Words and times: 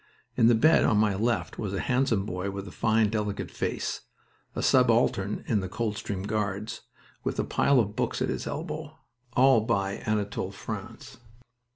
In 0.35 0.47
the 0.47 0.55
bed 0.55 0.83
on 0.83 0.97
my 0.97 1.13
left 1.13 1.59
was 1.59 1.75
a 1.75 1.79
handsome 1.79 2.25
boy 2.25 2.49
with 2.49 2.67
a 2.67 2.71
fine, 2.71 3.11
delicate 3.11 3.51
face, 3.51 4.01
a 4.55 4.63
subaltern 4.63 5.43
in 5.45 5.59
the 5.59 5.69
Coldstream 5.69 6.23
Guards, 6.23 6.81
with 7.23 7.37
a 7.39 7.43
pile 7.43 7.79
of 7.79 7.95
books 7.95 8.19
at 8.19 8.29
his 8.29 8.47
elbow 8.47 8.97
all 9.33 9.61
by 9.61 9.97
Anatole 9.97 10.53
France. 10.53 11.17